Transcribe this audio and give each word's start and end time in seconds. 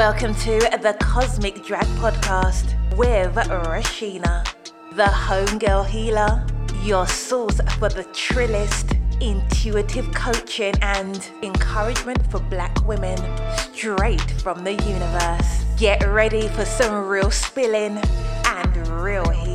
Welcome 0.00 0.34
to 0.36 0.58
the 0.80 0.96
Cosmic 0.98 1.62
Drag 1.62 1.84
Podcast 1.98 2.72
with 2.96 3.34
Reshena, 3.34 4.46
the 4.96 5.02
homegirl 5.02 5.86
healer, 5.86 6.42
your 6.82 7.06
source 7.06 7.60
for 7.78 7.90
the 7.90 8.04
trillest, 8.04 8.96
intuitive 9.20 10.10
coaching 10.14 10.72
and 10.80 11.30
encouragement 11.42 12.30
for 12.30 12.40
black 12.40 12.74
women 12.86 13.18
straight 13.74 14.22
from 14.40 14.64
the 14.64 14.72
universe. 14.72 15.64
Get 15.76 16.02
ready 16.08 16.48
for 16.48 16.64
some 16.64 17.06
real 17.06 17.30
spilling 17.30 17.98
and 18.46 18.88
real 19.02 19.28
healing. 19.28 19.49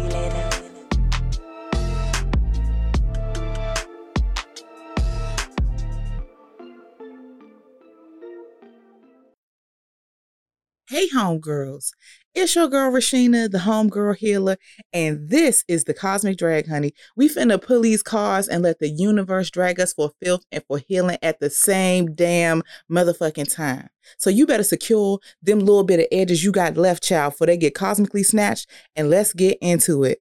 Hey, 10.95 11.09
homegirls. 11.09 11.89
It's 12.33 12.55
your 12.55 12.69
girl, 12.69 12.89
Reshena, 12.89 13.51
the 13.51 13.57
homegirl 13.57 14.15
healer, 14.15 14.55
and 14.93 15.29
this 15.29 15.65
is 15.67 15.83
the 15.83 15.93
Cosmic 15.93 16.37
Drag, 16.37 16.69
honey. 16.69 16.93
We 17.17 17.27
finna 17.27 17.61
pull 17.61 17.81
these 17.81 18.01
cards 18.01 18.47
and 18.47 18.63
let 18.63 18.79
the 18.79 18.87
universe 18.87 19.49
drag 19.49 19.77
us 19.81 19.91
for 19.91 20.11
filth 20.23 20.45
and 20.53 20.63
for 20.69 20.77
healing 20.77 21.17
at 21.21 21.41
the 21.41 21.49
same 21.49 22.15
damn 22.15 22.63
motherfucking 22.89 23.53
time. 23.53 23.89
So 24.17 24.29
you 24.29 24.47
better 24.47 24.63
secure 24.63 25.19
them 25.43 25.59
little 25.59 25.83
bit 25.83 25.99
of 25.99 26.07
edges 26.13 26.45
you 26.45 26.53
got 26.53 26.77
left, 26.77 27.03
child, 27.03 27.33
before 27.33 27.47
they 27.47 27.57
get 27.57 27.75
cosmically 27.75 28.23
snatched, 28.23 28.69
and 28.95 29.09
let's 29.09 29.33
get 29.33 29.57
into 29.59 30.05
it. 30.05 30.19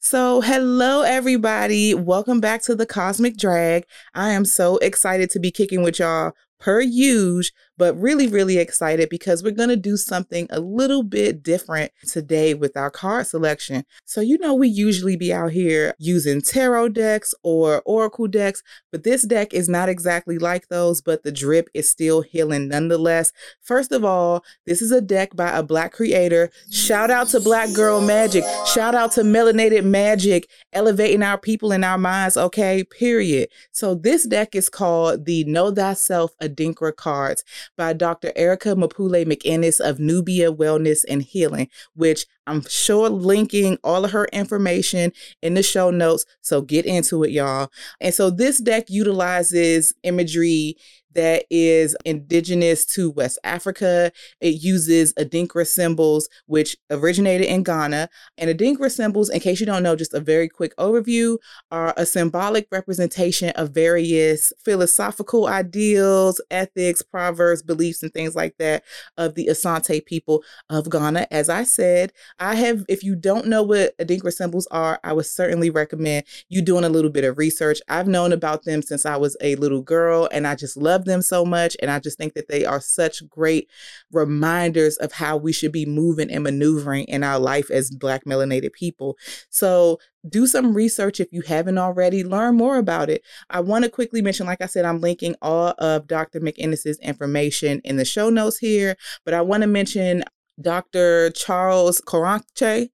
So, 0.00 0.40
hello, 0.40 1.02
everybody. 1.02 1.94
Welcome 1.94 2.40
back 2.40 2.62
to 2.62 2.74
the 2.74 2.84
Cosmic 2.84 3.36
Drag. 3.36 3.84
I 4.12 4.30
am 4.30 4.44
so 4.44 4.78
excited 4.78 5.30
to 5.30 5.38
be 5.38 5.52
kicking 5.52 5.84
with 5.84 6.00
y'all 6.00 6.32
per 6.58 6.80
use, 6.80 7.52
but 7.78 7.98
really, 8.00 8.26
really 8.26 8.58
excited 8.58 9.08
because 9.08 9.42
we're 9.42 9.50
going 9.50 9.68
to 9.68 9.76
do 9.76 9.96
something 9.96 10.46
a 10.50 10.60
little 10.60 11.02
bit 11.02 11.42
different 11.42 11.92
today 12.06 12.54
with 12.54 12.76
our 12.76 12.90
card 12.90 13.26
selection. 13.26 13.84
So, 14.04 14.20
you 14.20 14.38
know, 14.38 14.54
we 14.54 14.68
usually 14.68 15.16
be 15.16 15.32
out 15.32 15.52
here 15.52 15.94
using 15.98 16.40
tarot 16.40 16.90
decks 16.90 17.34
or 17.42 17.82
oracle 17.84 18.28
decks, 18.28 18.62
but 18.90 19.04
this 19.04 19.22
deck 19.22 19.52
is 19.52 19.68
not 19.68 19.88
exactly 19.88 20.38
like 20.38 20.68
those, 20.68 21.00
but 21.00 21.22
the 21.22 21.32
drip 21.32 21.68
is 21.74 21.88
still 21.88 22.22
healing 22.22 22.68
nonetheless. 22.68 23.32
First 23.60 23.92
of 23.92 24.04
all, 24.04 24.44
this 24.64 24.80
is 24.80 24.92
a 24.92 25.00
deck 25.00 25.36
by 25.36 25.50
a 25.50 25.62
black 25.62 25.92
creator. 25.92 26.50
Shout 26.70 27.10
out 27.10 27.28
to 27.28 27.40
Black 27.40 27.72
Girl 27.74 28.00
Magic. 28.00 28.44
Shout 28.72 28.94
out 28.94 29.12
to 29.12 29.22
Melanated 29.22 29.84
Magic, 29.84 30.48
elevating 30.72 31.22
our 31.22 31.38
people 31.38 31.72
in 31.72 31.84
our 31.84 31.98
minds, 31.98 32.36
okay? 32.36 32.84
Period. 32.84 33.48
So, 33.72 33.94
this 33.94 34.26
deck 34.26 34.54
is 34.54 34.68
called 34.68 35.26
the 35.26 35.44
Know 35.44 35.70
Thyself 35.70 36.32
Adinkra 36.42 36.94
cards 36.94 37.44
by 37.76 37.92
Dr. 37.92 38.32
Erica 38.36 38.70
Mapule 38.70 39.24
McInnis 39.24 39.80
of 39.80 39.98
Nubia 39.98 40.52
Wellness 40.52 41.04
and 41.08 41.22
Healing, 41.22 41.68
which 41.94 42.26
I'm 42.46 42.62
sure 42.68 43.08
linking 43.08 43.78
all 43.82 44.04
of 44.04 44.12
her 44.12 44.26
information 44.32 45.12
in 45.42 45.54
the 45.54 45.62
show 45.62 45.90
notes. 45.90 46.24
So 46.40 46.62
get 46.62 46.86
into 46.86 47.24
it, 47.24 47.30
y'all. 47.30 47.70
And 48.00 48.14
so 48.14 48.30
this 48.30 48.58
deck 48.58 48.88
utilizes 48.88 49.94
imagery 50.02 50.76
that 51.16 51.46
is 51.50 51.96
indigenous 52.04 52.84
to 52.84 53.10
West 53.10 53.38
Africa. 53.42 54.12
It 54.40 54.62
uses 54.62 55.14
Adinkra 55.14 55.66
symbols, 55.66 56.28
which 56.44 56.76
originated 56.90 57.46
in 57.46 57.62
Ghana. 57.62 58.10
And 58.36 58.50
Adinkra 58.50 58.90
symbols, 58.90 59.30
in 59.30 59.40
case 59.40 59.58
you 59.58 59.66
don't 59.66 59.82
know, 59.82 59.96
just 59.96 60.12
a 60.12 60.20
very 60.20 60.48
quick 60.48 60.76
overview, 60.76 61.38
are 61.70 61.94
a 61.96 62.04
symbolic 62.04 62.68
representation 62.70 63.48
of 63.50 63.70
various 63.70 64.52
philosophical 64.62 65.46
ideals, 65.46 66.40
ethics, 66.50 67.00
proverbs, 67.00 67.62
beliefs, 67.62 68.02
and 68.02 68.12
things 68.12 68.36
like 68.36 68.54
that 68.58 68.84
of 69.16 69.34
the 69.34 69.46
Asante 69.46 70.04
people 70.04 70.44
of 70.68 70.90
Ghana. 70.90 71.26
As 71.30 71.48
I 71.48 71.64
said, 71.64 72.12
I 72.38 72.54
have, 72.56 72.84
if 72.88 73.02
you 73.02 73.16
don't 73.16 73.46
know 73.46 73.62
what 73.62 73.96
Adinkra 73.98 74.32
symbols 74.32 74.66
are, 74.70 75.00
I 75.02 75.12
would 75.12 75.26
certainly 75.26 75.70
recommend 75.70 76.24
you 76.48 76.62
doing 76.62 76.84
a 76.84 76.88
little 76.88 77.10
bit 77.10 77.24
of 77.24 77.38
research. 77.38 77.80
I've 77.88 78.08
known 78.08 78.32
about 78.32 78.64
them 78.64 78.82
since 78.82 79.06
I 79.06 79.16
was 79.16 79.36
a 79.40 79.56
little 79.56 79.82
girl, 79.82 80.28
and 80.32 80.46
I 80.46 80.54
just 80.54 80.76
love 80.76 81.04
them 81.04 81.22
so 81.22 81.44
much. 81.44 81.76
And 81.80 81.90
I 81.90 81.98
just 81.98 82.18
think 82.18 82.34
that 82.34 82.48
they 82.48 82.64
are 82.64 82.80
such 82.80 83.26
great 83.28 83.70
reminders 84.12 84.96
of 84.96 85.12
how 85.12 85.36
we 85.36 85.52
should 85.52 85.72
be 85.72 85.86
moving 85.86 86.30
and 86.30 86.44
maneuvering 86.44 87.04
in 87.04 87.22
our 87.22 87.38
life 87.38 87.70
as 87.70 87.90
Black 87.90 88.24
melanated 88.24 88.72
people. 88.72 89.16
So 89.50 89.98
do 90.28 90.46
some 90.46 90.74
research 90.74 91.20
if 91.20 91.28
you 91.32 91.42
haven't 91.42 91.78
already. 91.78 92.24
Learn 92.24 92.56
more 92.56 92.78
about 92.78 93.08
it. 93.08 93.22
I 93.48 93.60
want 93.60 93.84
to 93.84 93.90
quickly 93.90 94.22
mention, 94.22 94.46
like 94.46 94.60
I 94.60 94.66
said, 94.66 94.84
I'm 94.84 95.00
linking 95.00 95.36
all 95.40 95.74
of 95.78 96.06
Dr. 96.06 96.40
McInnis's 96.40 96.98
information 96.98 97.80
in 97.84 97.96
the 97.96 98.04
show 98.04 98.28
notes 98.28 98.58
here, 98.58 98.96
but 99.24 99.34
I 99.34 99.42
want 99.42 99.62
to 99.62 99.68
mention 99.68 100.24
Dr. 100.60 101.30
Charles 101.30 102.00
Korankye. 102.00 102.90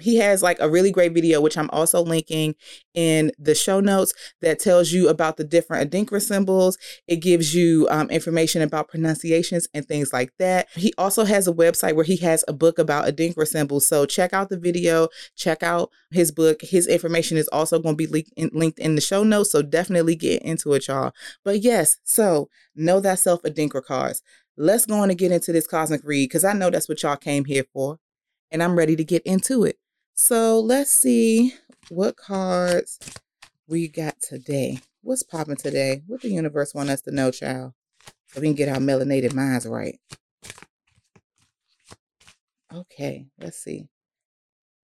He 0.00 0.16
has 0.16 0.42
like 0.42 0.58
a 0.60 0.68
really 0.68 0.90
great 0.90 1.14
video, 1.14 1.40
which 1.40 1.56
I'm 1.56 1.70
also 1.70 2.02
linking 2.02 2.54
in 2.94 3.30
the 3.38 3.54
show 3.54 3.80
notes, 3.80 4.12
that 4.40 4.58
tells 4.58 4.92
you 4.92 5.08
about 5.08 5.36
the 5.36 5.44
different 5.44 5.90
Adinkra 5.90 6.20
symbols. 6.20 6.76
It 7.06 7.16
gives 7.16 7.54
you 7.54 7.86
um, 7.90 8.10
information 8.10 8.62
about 8.62 8.88
pronunciations 8.88 9.68
and 9.72 9.86
things 9.86 10.12
like 10.12 10.32
that. 10.38 10.68
He 10.74 10.92
also 10.98 11.24
has 11.24 11.46
a 11.46 11.52
website 11.52 11.94
where 11.94 12.04
he 12.04 12.16
has 12.18 12.44
a 12.48 12.52
book 12.52 12.78
about 12.78 13.06
Adinkra 13.06 13.46
symbols. 13.46 13.86
So 13.86 14.04
check 14.04 14.32
out 14.32 14.48
the 14.48 14.58
video, 14.58 15.08
check 15.36 15.62
out 15.62 15.90
his 16.10 16.32
book. 16.32 16.62
His 16.62 16.86
information 16.86 17.36
is 17.36 17.48
also 17.48 17.78
going 17.78 17.94
to 17.94 17.98
be 17.98 18.06
linked 18.06 18.32
in, 18.36 18.50
linked 18.52 18.78
in 18.78 18.94
the 18.94 19.00
show 19.00 19.22
notes. 19.22 19.52
So 19.52 19.62
definitely 19.62 20.16
get 20.16 20.42
into 20.42 20.72
it, 20.74 20.88
y'all. 20.88 21.12
But 21.44 21.60
yes, 21.60 21.98
so 22.04 22.48
know 22.74 23.00
thyself 23.00 23.42
Adinkra 23.42 23.84
cards. 23.84 24.22
Let's 24.56 24.86
go 24.86 24.96
on 24.96 25.10
and 25.10 25.18
get 25.18 25.32
into 25.32 25.52
this 25.52 25.66
cosmic 25.66 26.02
read 26.04 26.28
because 26.28 26.44
I 26.44 26.52
know 26.52 26.70
that's 26.70 26.88
what 26.88 27.02
y'all 27.02 27.16
came 27.16 27.46
here 27.46 27.64
for. 27.72 27.98
And 28.50 28.62
I'm 28.62 28.76
ready 28.76 28.96
to 28.96 29.04
get 29.04 29.22
into 29.22 29.64
it. 29.64 29.78
So 30.14 30.60
let's 30.60 30.90
see 30.90 31.54
what 31.88 32.16
cards 32.16 32.98
we 33.66 33.88
got 33.88 34.20
today. 34.20 34.80
What's 35.00 35.22
popping 35.22 35.56
today? 35.56 36.02
What 36.06 36.20
the 36.20 36.28
universe 36.28 36.74
want 36.74 36.90
us 36.90 37.00
to 37.02 37.10
know, 37.10 37.30
child? 37.30 37.72
So 38.26 38.40
we 38.40 38.48
can 38.48 38.54
get 38.54 38.68
our 38.68 38.76
melanated 38.76 39.34
minds 39.34 39.66
right. 39.66 39.98
Okay, 42.74 43.26
let's 43.38 43.58
see. 43.58 43.88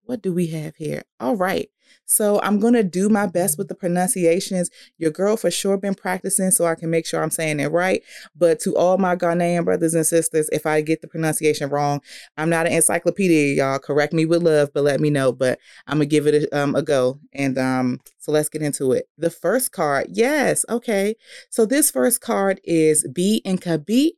What 0.08 0.22
do 0.22 0.32
we 0.32 0.46
have 0.46 0.76
here? 0.76 1.02
All 1.20 1.36
right. 1.36 1.68
So 2.06 2.40
I'm 2.40 2.58
going 2.60 2.72
to 2.72 2.82
do 2.82 3.10
my 3.10 3.26
best 3.26 3.58
with 3.58 3.68
the 3.68 3.74
pronunciations. 3.74 4.70
Your 4.96 5.10
girl 5.10 5.36
for 5.36 5.50
sure 5.50 5.76
been 5.76 5.94
practicing 5.94 6.50
so 6.50 6.64
I 6.64 6.76
can 6.76 6.88
make 6.88 7.04
sure 7.04 7.22
I'm 7.22 7.30
saying 7.30 7.60
it 7.60 7.66
right. 7.66 8.02
But 8.34 8.58
to 8.60 8.74
all 8.74 8.96
my 8.96 9.16
Ghanaian 9.16 9.66
brothers 9.66 9.92
and 9.92 10.06
sisters, 10.06 10.48
if 10.50 10.64
I 10.64 10.80
get 10.80 11.02
the 11.02 11.08
pronunciation 11.08 11.68
wrong, 11.68 12.00
I'm 12.38 12.48
not 12.48 12.66
an 12.66 12.72
encyclopedia, 12.72 13.54
y'all. 13.54 13.78
Correct 13.78 14.14
me 14.14 14.24
with 14.24 14.42
love, 14.42 14.70
but 14.72 14.84
let 14.84 14.98
me 14.98 15.10
know. 15.10 15.30
But 15.30 15.58
I'm 15.86 15.98
going 15.98 16.08
to 16.08 16.10
give 16.10 16.26
it 16.26 16.44
a, 16.44 16.58
um, 16.58 16.74
a 16.74 16.80
go. 16.80 17.20
And 17.34 17.58
um, 17.58 18.00
so 18.16 18.32
let's 18.32 18.48
get 18.48 18.62
into 18.62 18.92
it. 18.92 19.10
The 19.18 19.28
first 19.28 19.72
card, 19.72 20.06
yes, 20.08 20.64
okay. 20.70 21.16
So 21.50 21.66
this 21.66 21.90
first 21.90 22.22
card 22.22 22.62
is 22.64 23.06
Bi 23.14 23.42
Nka 23.44 23.86
Bi 23.86 24.12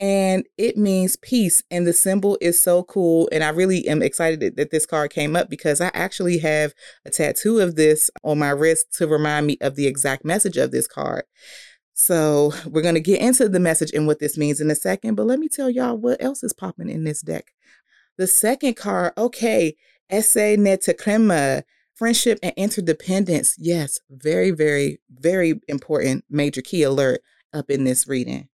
and 0.00 0.46
it 0.56 0.78
means 0.78 1.16
peace. 1.16 1.62
And 1.70 1.86
the 1.86 1.92
symbol 1.92 2.38
is 2.40 2.58
so 2.58 2.82
cool. 2.82 3.28
And 3.30 3.44
I 3.44 3.50
really 3.50 3.86
am 3.86 4.02
excited 4.02 4.56
that 4.56 4.70
this 4.70 4.86
card 4.86 5.10
came 5.10 5.36
up 5.36 5.50
because 5.50 5.80
I 5.80 5.90
actually 5.92 6.38
have 6.38 6.72
a 7.04 7.10
tattoo 7.10 7.60
of 7.60 7.76
this 7.76 8.10
on 8.24 8.38
my 8.38 8.48
wrist 8.50 8.94
to 8.94 9.06
remind 9.06 9.46
me 9.46 9.58
of 9.60 9.76
the 9.76 9.86
exact 9.86 10.24
message 10.24 10.56
of 10.56 10.70
this 10.70 10.88
card. 10.88 11.24
So 11.92 12.54
we're 12.66 12.80
going 12.80 12.94
to 12.94 13.00
get 13.00 13.20
into 13.20 13.46
the 13.46 13.60
message 13.60 13.92
and 13.92 14.06
what 14.06 14.20
this 14.20 14.38
means 14.38 14.58
in 14.58 14.70
a 14.70 14.74
second. 14.74 15.16
But 15.16 15.26
let 15.26 15.38
me 15.38 15.48
tell 15.48 15.68
y'all 15.68 15.98
what 15.98 16.22
else 16.22 16.42
is 16.42 16.54
popping 16.54 16.88
in 16.88 17.04
this 17.04 17.20
deck. 17.20 17.52
The 18.16 18.26
second 18.26 18.76
card, 18.76 19.12
okay, 19.18 19.76
Ese 20.08 20.56
Ne 20.56 20.78
Tekrema, 20.78 21.62
friendship 21.94 22.38
and 22.42 22.54
interdependence. 22.56 23.54
Yes, 23.58 23.98
very, 24.08 24.50
very, 24.50 24.98
very 25.10 25.60
important 25.68 26.24
major 26.30 26.62
key 26.62 26.82
alert 26.82 27.20
up 27.52 27.68
in 27.68 27.84
this 27.84 28.08
reading. 28.08 28.48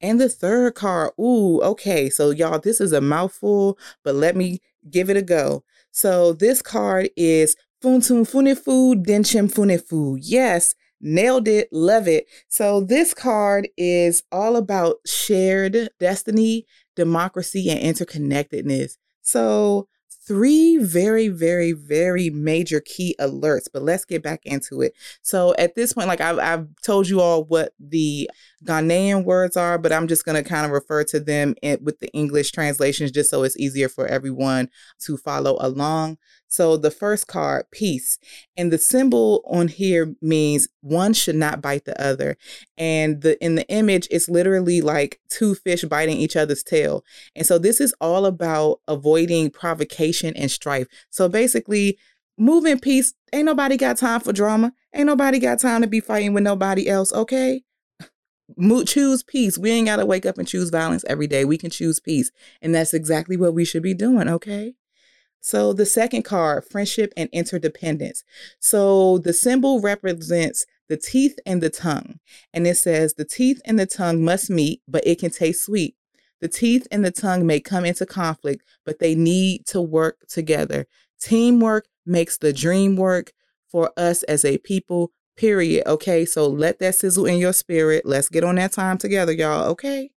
And 0.00 0.20
the 0.20 0.28
third 0.28 0.74
card, 0.74 1.12
ooh, 1.18 1.60
okay. 1.62 2.10
So, 2.10 2.30
y'all, 2.30 2.58
this 2.58 2.80
is 2.80 2.92
a 2.92 3.00
mouthful, 3.00 3.78
but 4.04 4.14
let 4.14 4.36
me 4.36 4.60
give 4.90 5.10
it 5.10 5.16
a 5.16 5.22
go. 5.22 5.64
So, 5.90 6.32
this 6.32 6.60
card 6.62 7.08
is 7.16 7.56
Funtum 7.82 8.28
Funifu 8.30 9.02
Denchim 9.04 9.52
Funifu. 9.52 10.18
Yes, 10.20 10.74
nailed 11.00 11.48
it. 11.48 11.68
Love 11.72 12.08
it. 12.08 12.26
So, 12.48 12.80
this 12.80 13.14
card 13.14 13.68
is 13.76 14.22
all 14.30 14.56
about 14.56 14.96
shared 15.06 15.88
destiny, 15.98 16.66
democracy, 16.94 17.70
and 17.70 17.80
interconnectedness. 17.80 18.96
So, 19.22 19.88
three 20.26 20.76
very, 20.78 21.28
very, 21.28 21.72
very 21.72 22.30
major 22.30 22.80
key 22.80 23.14
alerts, 23.20 23.68
but 23.72 23.82
let's 23.82 24.04
get 24.04 24.22
back 24.22 24.40
into 24.44 24.80
it. 24.80 24.92
So 25.22 25.54
at 25.58 25.74
this 25.74 25.92
point, 25.92 26.08
like 26.08 26.20
I've, 26.20 26.38
I've 26.38 26.66
told 26.84 27.08
you 27.08 27.20
all 27.20 27.44
what 27.44 27.72
the 27.78 28.28
Ghanaian 28.64 29.24
words 29.24 29.56
are, 29.56 29.78
but 29.78 29.92
I'm 29.92 30.08
just 30.08 30.24
going 30.24 30.42
to 30.42 30.48
kind 30.48 30.66
of 30.66 30.72
refer 30.72 31.04
to 31.04 31.20
them 31.20 31.54
in, 31.62 31.78
with 31.82 32.00
the 32.00 32.08
English 32.12 32.50
translations 32.50 33.12
just 33.12 33.30
so 33.30 33.44
it's 33.44 33.56
easier 33.56 33.88
for 33.88 34.06
everyone 34.06 34.68
to 35.00 35.16
follow 35.16 35.56
along. 35.60 36.18
So 36.48 36.76
the 36.76 36.90
first 36.90 37.26
card, 37.26 37.66
peace. 37.70 38.18
And 38.56 38.72
the 38.72 38.78
symbol 38.78 39.42
on 39.46 39.68
here 39.68 40.14
means 40.22 40.68
one 40.80 41.12
should 41.12 41.36
not 41.36 41.60
bite 41.60 41.84
the 41.84 42.00
other. 42.00 42.36
And 42.78 43.22
the 43.22 43.42
in 43.44 43.56
the 43.56 43.68
image, 43.68 44.08
it's 44.10 44.28
literally 44.28 44.80
like 44.80 45.20
two 45.28 45.54
fish 45.54 45.84
biting 45.84 46.18
each 46.18 46.36
other's 46.36 46.62
tail. 46.62 47.04
And 47.34 47.46
so 47.46 47.58
this 47.58 47.80
is 47.80 47.94
all 48.00 48.26
about 48.26 48.80
avoiding 48.88 49.50
provocation 49.50 50.34
and 50.36 50.50
strife. 50.50 50.86
So 51.10 51.28
basically, 51.28 51.98
move 52.38 52.64
in 52.64 52.78
peace. 52.80 53.14
Ain't 53.32 53.46
nobody 53.46 53.76
got 53.76 53.96
time 53.96 54.20
for 54.20 54.32
drama. 54.32 54.72
Ain't 54.94 55.06
nobody 55.06 55.38
got 55.38 55.60
time 55.60 55.82
to 55.82 55.86
be 55.86 56.00
fighting 56.00 56.32
with 56.32 56.44
nobody 56.44 56.88
else, 56.88 57.12
okay? 57.12 57.62
choose 58.86 59.22
peace. 59.22 59.58
We 59.58 59.70
ain't 59.70 59.86
got 59.86 59.96
to 59.96 60.06
wake 60.06 60.24
up 60.26 60.38
and 60.38 60.46
choose 60.46 60.70
violence 60.70 61.04
every 61.08 61.26
day. 61.26 61.44
We 61.44 61.58
can 61.58 61.70
choose 61.70 62.00
peace. 62.00 62.30
And 62.62 62.74
that's 62.74 62.94
exactly 62.94 63.36
what 63.36 63.54
we 63.54 63.64
should 63.64 63.82
be 63.82 63.94
doing, 63.94 64.28
okay? 64.28 64.74
So 65.40 65.72
the 65.72 65.86
second 65.86 66.22
card, 66.22 66.64
friendship 66.64 67.12
and 67.16 67.28
interdependence. 67.32 68.24
So 68.58 69.18
the 69.18 69.32
symbol 69.32 69.80
represents 69.80 70.66
the 70.88 70.96
teeth 70.96 71.38
and 71.46 71.62
the 71.62 71.70
tongue. 71.70 72.18
And 72.52 72.66
it 72.66 72.76
says 72.76 73.14
the 73.14 73.24
teeth 73.24 73.60
and 73.64 73.78
the 73.78 73.86
tongue 73.86 74.24
must 74.24 74.50
meet, 74.50 74.82
but 74.88 75.06
it 75.06 75.20
can 75.20 75.30
taste 75.30 75.64
sweet. 75.64 75.94
The 76.40 76.48
teeth 76.48 76.86
and 76.90 77.04
the 77.04 77.10
tongue 77.10 77.46
may 77.46 77.60
come 77.60 77.84
into 77.84 78.06
conflict, 78.06 78.62
but 78.84 78.98
they 78.98 79.14
need 79.14 79.66
to 79.66 79.80
work 79.80 80.26
together. 80.28 80.86
Teamwork 81.20 81.86
makes 82.04 82.36
the 82.36 82.52
dream 82.52 82.96
work 82.96 83.32
for 83.68 83.90
us 83.96 84.22
as 84.24 84.44
a 84.44 84.58
people, 84.58 85.12
period. 85.36 85.86
Okay, 85.86 86.24
so 86.24 86.46
let 86.46 86.78
that 86.78 86.94
sizzle 86.94 87.26
in 87.26 87.38
your 87.38 87.52
spirit. 87.52 88.04
Let's 88.04 88.28
get 88.28 88.44
on 88.44 88.56
that 88.56 88.72
time 88.72 88.98
together, 88.98 89.32
y'all. 89.32 89.68
Okay. 89.70 90.10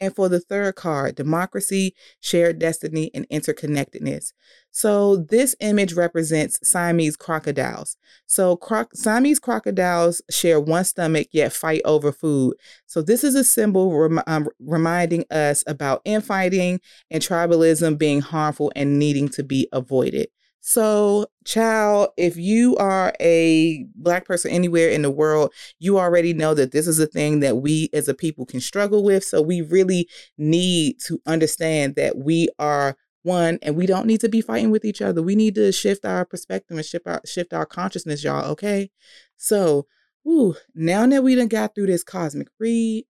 And 0.00 0.14
for 0.14 0.28
the 0.28 0.40
third 0.40 0.74
card, 0.74 1.14
democracy, 1.14 1.94
shared 2.20 2.58
destiny, 2.58 3.10
and 3.14 3.28
interconnectedness. 3.28 4.32
So 4.70 5.16
this 5.16 5.54
image 5.60 5.92
represents 5.92 6.58
Siamese 6.68 7.16
crocodiles. 7.16 7.96
So 8.26 8.58
Siamese 8.92 9.38
crocodiles 9.38 10.20
share 10.30 10.60
one 10.60 10.84
stomach 10.84 11.28
yet 11.30 11.52
fight 11.52 11.80
over 11.84 12.10
food. 12.10 12.56
So 12.86 13.02
this 13.02 13.22
is 13.22 13.34
a 13.36 13.44
symbol 13.44 13.96
rem- 13.96 14.22
um, 14.26 14.48
reminding 14.58 15.24
us 15.30 15.62
about 15.66 16.02
infighting 16.04 16.80
and 17.10 17.22
tribalism 17.22 17.96
being 17.96 18.20
harmful 18.20 18.72
and 18.74 18.98
needing 18.98 19.28
to 19.30 19.44
be 19.44 19.68
avoided. 19.72 20.28
So, 20.66 21.26
child, 21.44 22.08
if 22.16 22.38
you 22.38 22.74
are 22.78 23.12
a 23.20 23.84
black 23.96 24.24
person 24.24 24.50
anywhere 24.50 24.88
in 24.88 25.02
the 25.02 25.10
world, 25.10 25.52
you 25.78 25.98
already 25.98 26.32
know 26.32 26.54
that 26.54 26.72
this 26.72 26.88
is 26.88 26.98
a 26.98 27.06
thing 27.06 27.40
that 27.40 27.58
we 27.58 27.90
as 27.92 28.08
a 28.08 28.14
people 28.14 28.46
can 28.46 28.62
struggle 28.62 29.04
with. 29.04 29.24
So, 29.24 29.42
we 29.42 29.60
really 29.60 30.08
need 30.38 31.00
to 31.00 31.20
understand 31.26 31.96
that 31.96 32.16
we 32.16 32.48
are 32.58 32.96
one 33.24 33.58
and 33.60 33.76
we 33.76 33.84
don't 33.84 34.06
need 34.06 34.20
to 34.20 34.28
be 34.30 34.40
fighting 34.40 34.70
with 34.70 34.86
each 34.86 35.02
other. 35.02 35.22
We 35.22 35.36
need 35.36 35.54
to 35.56 35.70
shift 35.70 36.06
our 36.06 36.24
perspective 36.24 36.78
and 36.78 36.86
shift 36.86 37.06
our 37.06 37.20
shift 37.26 37.52
our 37.52 37.66
consciousness, 37.66 38.24
y'all, 38.24 38.50
okay? 38.52 38.90
So, 39.36 39.86
whew, 40.22 40.56
now 40.74 41.06
that 41.06 41.22
we 41.22 41.34
done 41.34 41.48
got 41.48 41.74
through 41.74 41.88
this 41.88 42.02
cosmic 42.02 42.48
read, 42.58 43.04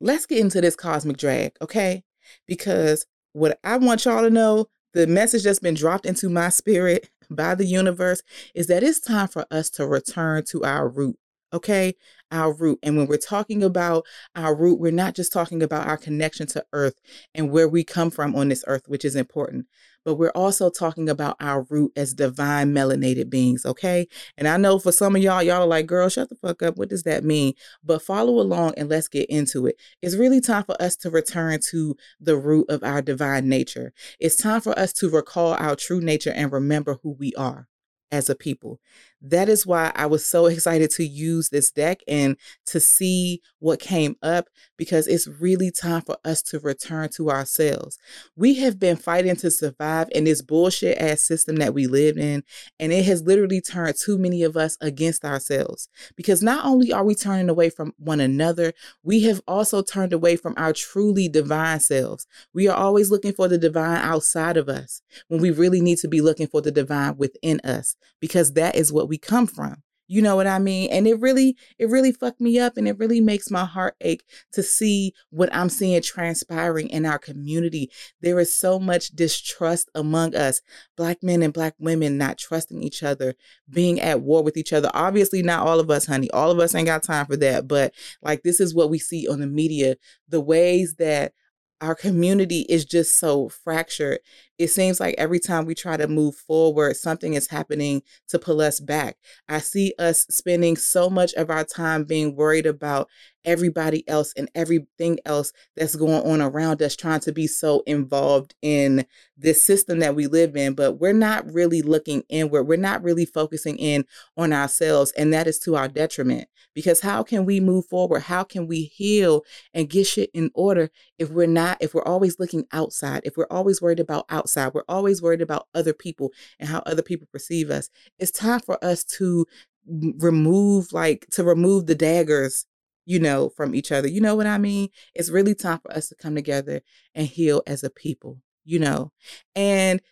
let's 0.00 0.24
get 0.24 0.38
into 0.38 0.62
this 0.62 0.74
cosmic 0.74 1.18
drag, 1.18 1.52
okay? 1.60 2.02
Because 2.46 3.04
what 3.34 3.58
I 3.62 3.76
want 3.76 4.06
y'all 4.06 4.22
to 4.22 4.30
know 4.30 4.68
the 4.96 5.06
message 5.06 5.42
that's 5.42 5.58
been 5.58 5.74
dropped 5.74 6.06
into 6.06 6.30
my 6.30 6.48
spirit 6.48 7.10
by 7.28 7.54
the 7.54 7.66
universe 7.66 8.22
is 8.54 8.66
that 8.68 8.82
it's 8.82 8.98
time 8.98 9.28
for 9.28 9.44
us 9.50 9.68
to 9.68 9.86
return 9.86 10.42
to 10.46 10.64
our 10.64 10.88
root. 10.88 11.18
Okay, 11.52 11.94
our 12.32 12.50
root. 12.50 12.78
And 12.82 12.96
when 12.96 13.06
we're 13.06 13.18
talking 13.18 13.62
about 13.62 14.06
our 14.34 14.54
root, 14.54 14.80
we're 14.80 14.92
not 14.92 15.14
just 15.14 15.34
talking 15.34 15.62
about 15.62 15.86
our 15.86 15.98
connection 15.98 16.46
to 16.48 16.64
earth 16.72 16.98
and 17.34 17.50
where 17.50 17.68
we 17.68 17.84
come 17.84 18.10
from 18.10 18.34
on 18.34 18.48
this 18.48 18.64
earth, 18.66 18.88
which 18.88 19.04
is 19.04 19.14
important, 19.14 19.66
but 20.06 20.14
we're 20.14 20.30
also 20.30 20.70
talking 20.70 21.08
about 21.08 21.36
our 21.40 21.62
root 21.64 21.90
as 21.96 22.14
divine 22.14 22.72
melanated 22.72 23.28
beings, 23.28 23.66
okay? 23.66 24.06
And 24.38 24.46
I 24.46 24.56
know 24.56 24.78
for 24.78 24.92
some 24.92 25.16
of 25.16 25.22
y'all, 25.22 25.42
y'all 25.42 25.62
are 25.62 25.66
like, 25.66 25.86
girl, 25.86 26.08
shut 26.08 26.28
the 26.28 26.36
fuck 26.36 26.62
up. 26.62 26.76
What 26.76 26.88
does 26.88 27.02
that 27.02 27.24
mean? 27.24 27.54
But 27.82 28.02
follow 28.02 28.38
along 28.40 28.74
and 28.76 28.88
let's 28.88 29.08
get 29.08 29.28
into 29.28 29.66
it. 29.66 29.74
It's 30.02 30.14
really 30.14 30.40
time 30.40 30.62
for 30.62 30.80
us 30.80 30.94
to 30.98 31.10
return 31.10 31.58
to 31.70 31.96
the 32.20 32.36
root 32.36 32.70
of 32.70 32.84
our 32.84 33.02
divine 33.02 33.48
nature. 33.48 33.92
It's 34.20 34.36
time 34.36 34.60
for 34.60 34.78
us 34.78 34.92
to 34.94 35.10
recall 35.10 35.54
our 35.54 35.74
true 35.74 36.00
nature 36.00 36.32
and 36.32 36.52
remember 36.52 37.00
who 37.02 37.16
we 37.18 37.34
are 37.34 37.66
as 38.12 38.30
a 38.30 38.36
people. 38.36 38.78
That 39.22 39.48
is 39.48 39.66
why 39.66 39.92
I 39.94 40.06
was 40.06 40.24
so 40.24 40.46
excited 40.46 40.90
to 40.92 41.06
use 41.06 41.48
this 41.48 41.70
deck 41.70 42.00
and 42.06 42.36
to 42.66 42.80
see 42.80 43.40
what 43.58 43.80
came 43.80 44.16
up 44.22 44.48
because 44.76 45.06
it's 45.06 45.26
really 45.26 45.70
time 45.70 46.02
for 46.02 46.16
us 46.24 46.42
to 46.42 46.60
return 46.60 47.08
to 47.16 47.30
ourselves. 47.30 47.98
We 48.36 48.54
have 48.56 48.78
been 48.78 48.96
fighting 48.96 49.36
to 49.36 49.50
survive 49.50 50.08
in 50.12 50.24
this 50.24 50.42
bullshit 50.42 50.98
ass 50.98 51.22
system 51.22 51.56
that 51.56 51.74
we 51.74 51.86
live 51.86 52.18
in, 52.18 52.44
and 52.78 52.92
it 52.92 53.04
has 53.06 53.22
literally 53.22 53.60
turned 53.60 53.96
too 53.96 54.18
many 54.18 54.42
of 54.42 54.56
us 54.56 54.76
against 54.80 55.24
ourselves. 55.24 55.88
Because 56.14 56.42
not 56.42 56.64
only 56.64 56.92
are 56.92 57.04
we 57.04 57.14
turning 57.14 57.48
away 57.48 57.70
from 57.70 57.94
one 57.98 58.20
another, 58.20 58.72
we 59.02 59.22
have 59.24 59.40
also 59.48 59.82
turned 59.82 60.12
away 60.12 60.36
from 60.36 60.54
our 60.56 60.72
truly 60.72 61.28
divine 61.28 61.80
selves. 61.80 62.26
We 62.52 62.68
are 62.68 62.76
always 62.76 63.10
looking 63.10 63.32
for 63.32 63.48
the 63.48 63.58
divine 63.58 63.98
outside 63.98 64.56
of 64.56 64.68
us 64.68 65.02
when 65.28 65.40
we 65.40 65.50
really 65.50 65.80
need 65.80 65.98
to 65.98 66.08
be 66.08 66.20
looking 66.20 66.46
for 66.46 66.60
the 66.60 66.70
divine 66.70 67.16
within 67.16 67.60
us 67.64 67.96
because 68.20 68.52
that 68.52 68.76
is 68.76 68.92
what 68.92 69.05
we 69.06 69.18
come 69.18 69.46
from. 69.46 69.82
You 70.08 70.22
know 70.22 70.36
what 70.36 70.46
I 70.46 70.60
mean? 70.60 70.90
And 70.92 71.06
it 71.08 71.18
really, 71.20 71.56
it 71.78 71.88
really 71.88 72.12
fucked 72.12 72.40
me 72.40 72.60
up 72.60 72.76
and 72.76 72.86
it 72.86 72.98
really 72.98 73.20
makes 73.20 73.50
my 73.50 73.64
heart 73.64 73.96
ache 74.00 74.22
to 74.52 74.62
see 74.62 75.12
what 75.30 75.52
I'm 75.52 75.68
seeing 75.68 76.00
transpiring 76.00 76.88
in 76.90 77.04
our 77.04 77.18
community. 77.18 77.90
There 78.20 78.38
is 78.38 78.54
so 78.54 78.78
much 78.78 79.08
distrust 79.08 79.90
among 79.96 80.36
us, 80.36 80.60
black 80.96 81.22
men 81.22 81.42
and 81.42 81.52
black 81.52 81.74
women 81.78 82.18
not 82.18 82.38
trusting 82.38 82.82
each 82.82 83.02
other, 83.02 83.34
being 83.68 84.00
at 84.00 84.20
war 84.20 84.44
with 84.44 84.56
each 84.56 84.72
other. 84.72 84.90
Obviously, 84.94 85.42
not 85.42 85.66
all 85.66 85.80
of 85.80 85.90
us, 85.90 86.06
honey. 86.06 86.30
All 86.30 86.52
of 86.52 86.60
us 86.60 86.74
ain't 86.74 86.86
got 86.86 87.02
time 87.02 87.26
for 87.26 87.36
that. 87.38 87.66
But 87.66 87.92
like 88.22 88.42
this 88.44 88.60
is 88.60 88.74
what 88.74 88.90
we 88.90 89.00
see 89.00 89.26
on 89.26 89.40
the 89.40 89.48
media, 89.48 89.96
the 90.28 90.40
ways 90.40 90.94
that 90.98 91.32
our 91.80 91.94
community 91.94 92.60
is 92.68 92.84
just 92.84 93.18
so 93.18 93.48
fractured. 93.48 94.20
It 94.58 94.68
seems 94.68 95.00
like 95.00 95.14
every 95.18 95.38
time 95.38 95.66
we 95.66 95.74
try 95.74 95.96
to 95.96 96.08
move 96.08 96.34
forward, 96.34 96.96
something 96.96 97.34
is 97.34 97.48
happening 97.48 98.02
to 98.28 98.38
pull 98.38 98.60
us 98.60 98.80
back. 98.80 99.18
I 99.48 99.58
see 99.58 99.92
us 99.98 100.26
spending 100.30 100.76
so 100.76 101.10
much 101.10 101.34
of 101.34 101.50
our 101.50 101.64
time 101.64 102.04
being 102.04 102.34
worried 102.36 102.66
about 102.66 103.08
everybody 103.44 104.06
else 104.08 104.32
and 104.36 104.50
everything 104.54 105.18
else 105.24 105.52
that's 105.76 105.94
going 105.94 106.22
on 106.26 106.42
around 106.42 106.82
us, 106.82 106.96
trying 106.96 107.20
to 107.20 107.32
be 107.32 107.46
so 107.46 107.82
involved 107.86 108.54
in 108.60 109.06
this 109.36 109.62
system 109.62 110.00
that 110.00 110.16
we 110.16 110.26
live 110.26 110.56
in. 110.56 110.74
But 110.74 110.94
we're 110.94 111.12
not 111.12 111.46
really 111.52 111.82
looking 111.82 112.22
inward. 112.28 112.64
We're 112.64 112.76
not 112.76 113.02
really 113.02 113.24
focusing 113.24 113.76
in 113.76 114.04
on 114.36 114.52
ourselves. 114.52 115.12
And 115.12 115.32
that 115.32 115.46
is 115.46 115.58
to 115.60 115.76
our 115.76 115.88
detriment. 115.88 116.48
Because 116.74 117.00
how 117.00 117.22
can 117.22 117.46
we 117.46 117.58
move 117.58 117.86
forward? 117.86 118.20
How 118.20 118.44
can 118.44 118.66
we 118.66 118.82
heal 118.82 119.42
and 119.72 119.88
get 119.88 120.06
shit 120.06 120.30
in 120.34 120.50
order 120.52 120.90
if 121.18 121.30
we're 121.30 121.46
not, 121.46 121.78
if 121.80 121.94
we're 121.94 122.04
always 122.04 122.38
looking 122.38 122.66
outside, 122.70 123.22
if 123.24 123.36
we're 123.36 123.46
always 123.50 123.80
worried 123.80 124.00
about 124.00 124.26
outside, 124.28 124.45
we're 124.74 124.82
always 124.88 125.22
worried 125.22 125.42
about 125.42 125.68
other 125.74 125.92
people 125.92 126.32
and 126.58 126.68
how 126.68 126.82
other 126.86 127.02
people 127.02 127.28
perceive 127.32 127.70
us? 127.70 127.90
It's 128.18 128.30
time 128.30 128.60
for 128.60 128.82
us 128.84 129.04
to 129.18 129.46
remove, 129.86 130.92
like, 130.92 131.26
to 131.32 131.44
remove 131.44 131.86
the 131.86 131.94
daggers 131.94 132.66
you 133.06 133.20
know, 133.20 133.48
from 133.48 133.74
each 133.74 133.92
other. 133.92 134.08
You 134.08 134.20
know 134.20 134.34
what 134.34 134.48
I 134.48 134.58
mean? 134.58 134.88
It's 135.14 135.30
really 135.30 135.54
time 135.54 135.78
for 135.78 135.92
us 135.92 136.08
to 136.08 136.16
come 136.16 136.34
together 136.34 136.82
and 137.14 137.26
heal 137.26 137.62
as 137.66 137.82
a 137.82 137.88
people, 137.88 138.40
you 138.64 138.78
know. 138.78 139.12
And 139.54 140.02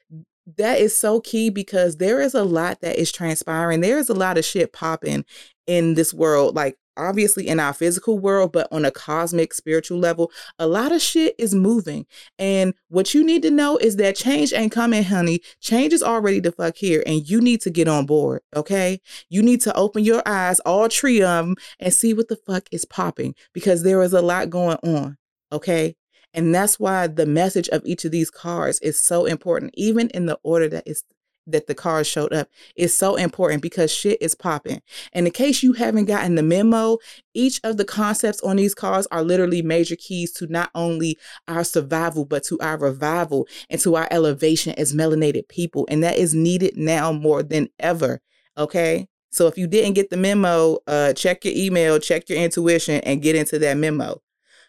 that 0.57 0.79
is 0.79 0.97
so 0.97 1.21
key 1.21 1.51
because 1.51 1.97
there 1.97 2.21
is 2.21 2.35
a 2.35 2.45
lot 2.45 2.81
that 2.81 2.97
is 2.97 3.11
transpiring. 3.11 3.81
There 3.81 3.99
is 3.99 4.09
a 4.09 4.15
lot 4.15 4.39
of 4.39 4.45
shit 4.45 4.73
popping 4.73 5.25
in 5.67 5.95
this 5.95 6.15
world, 6.15 6.55
like 6.55 6.77
obviously 6.97 7.49
in 7.49 7.61
our 7.61 7.73
physical 7.73 8.19
world, 8.19 8.53
but 8.53 8.69
on 8.71 8.85
a 8.85 8.91
cosmic 8.91 9.55
spiritual 9.55 9.99
level, 9.99 10.31
a 10.59 10.67
lot 10.67 10.93
of 10.93 11.01
shit 11.01 11.35
is 11.39 11.55
moving. 11.55 12.07
And 12.39 12.75
what 12.89 13.15
you 13.15 13.25
need 13.25 13.43
to 13.43 13.51
know 13.51 13.77
is 13.79 13.97
that 13.97 14.17
change 14.17 14.53
ain't 14.53 14.73
coming, 14.73 15.05
honey. 15.05 15.41
Change 15.61 15.93
is 15.93 16.03
already 16.03 16.41
the 16.41 16.53
fuck 16.53 16.77
here, 16.77 17.03
and 17.07 17.29
you 17.29 17.41
need 17.41 17.61
to 17.63 17.71
get 17.71 17.89
on 17.89 18.07
board, 18.07 18.43
okay? 18.55 19.01
You 19.29 19.43
need 19.43 19.61
to 19.63 19.75
open 19.77 20.05
your 20.05 20.23
eyes, 20.27 20.61
all 20.61 20.89
three 20.89 21.23
of 21.23 21.47
them, 21.47 21.57
and 21.79 21.93
see 21.93 22.15
what 22.15 22.29
the 22.29 22.37
fuck 22.37 22.69
is 22.71 22.85
popping 22.85 23.35
because 23.53 23.83
there 23.83 24.03
is 24.03 24.13
a 24.13 24.23
lot 24.23 24.51
going 24.51 24.79
on, 24.83 25.17
okay? 25.53 25.97
And 26.35 26.53
that's 26.53 26.81
why 26.81 27.07
the 27.07 27.27
message 27.27 27.69
of 27.69 27.83
each 27.85 28.05
of 28.05 28.11
these 28.11 28.31
cards 28.31 28.81
is 28.81 28.99
so 28.99 29.25
important, 29.25 29.71
even 29.75 30.09
in 30.11 30.27
the 30.27 30.39
order 30.43 30.69
that 30.69 30.83
is 30.85 31.05
that 31.47 31.67
the 31.67 31.75
cards 31.75 32.09
showed 32.09 32.33
up 32.33 32.49
is 32.77 32.97
so 32.97 33.17
important 33.17 33.63
because 33.63 33.93
shit 33.93 34.21
is 34.21 34.35
popping. 34.35 34.81
And 35.13 35.27
in 35.27 35.33
case 35.33 35.63
you 35.63 35.73
haven't 35.75 36.07
gotten 36.07 36.35
the 36.35 36.43
memo, 36.43 36.99
each 37.35 37.61
of 37.65 37.77
the 37.77 37.85
concepts 37.85 38.41
on 38.43 38.57
these 38.57 38.75
cards 38.75 39.07
are 39.11 39.23
literally 39.23 39.63
major 39.63 39.97
keys 39.97 40.33
to 40.33 40.47
not 40.47 40.71
only 40.75 41.19
our 41.49 41.65
survival, 41.65 42.25
but 42.25 42.45
to 42.45 42.59
our 42.61 42.79
revival 42.79 43.47
and 43.69 43.81
to 43.81 43.95
our 43.97 44.09
elevation 44.11 44.75
as 44.77 44.95
melanated 44.95 45.49
people. 45.49 45.87
And 45.91 46.03
that 46.03 46.17
is 46.17 46.35
needed 46.35 46.77
now 46.77 47.13
more 47.13 47.43
than 47.43 47.69
ever. 47.79 48.21
Okay. 48.57 49.09
So 49.31 49.49
if 49.49 49.59
you 49.59 49.67
didn't 49.67 49.95
get 49.95 50.11
the 50.11 50.17
memo, 50.17 50.79
uh, 50.87 51.13
check 51.13 51.45
your 51.45 51.55
email, 51.57 51.99
check 51.99 52.29
your 52.29 52.39
intuition, 52.39 53.01
and 53.01 53.21
get 53.21 53.35
into 53.35 53.59
that 53.59 53.77
memo. 53.77 54.23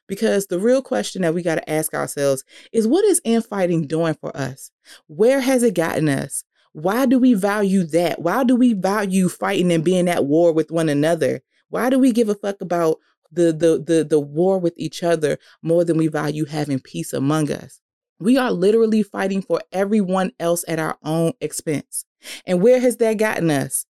Because 0.07 0.47
the 0.47 0.59
real 0.59 0.81
question 0.81 1.21
that 1.21 1.33
we 1.33 1.43
got 1.43 1.55
to 1.55 1.69
ask 1.69 1.93
ourselves 1.93 2.43
is 2.71 2.87
what 2.87 3.05
is 3.05 3.21
infighting 3.23 3.87
doing 3.87 4.15
for 4.15 4.35
us? 4.35 4.71
Where 5.07 5.39
has 5.39 5.61
it 5.61 5.75
gotten 5.75 6.09
us? 6.09 6.43
Why 6.75 7.05
do 7.05 7.19
we 7.19 7.35
value 7.35 7.85
that? 7.85 8.21
Why 8.21 8.43
do 8.43 8.53
we 8.57 8.73
value 8.73 9.29
fighting 9.29 9.71
and 9.71 9.81
being 9.81 10.09
at 10.09 10.25
war 10.25 10.51
with 10.51 10.71
one 10.71 10.89
another? 10.89 11.39
Why 11.69 11.89
do 11.89 11.97
we 11.97 12.11
give 12.11 12.27
a 12.27 12.35
fuck 12.35 12.59
about 12.59 12.97
the 13.31 13.53
the 13.53 13.81
the 13.81 14.03
the 14.03 14.19
war 14.19 14.59
with 14.59 14.73
each 14.75 15.01
other 15.01 15.37
more 15.61 15.85
than 15.85 15.95
we 15.95 16.07
value 16.07 16.43
having 16.43 16.81
peace 16.81 17.13
among 17.13 17.49
us? 17.49 17.79
We 18.19 18.37
are 18.37 18.51
literally 18.51 19.03
fighting 19.03 19.41
for 19.41 19.61
everyone 19.71 20.33
else 20.37 20.65
at 20.67 20.77
our 20.77 20.97
own 21.01 21.31
expense. 21.39 22.03
And 22.45 22.61
where 22.61 22.81
has 22.81 22.97
that 22.97 23.13
gotten 23.13 23.49
us? 23.51 23.85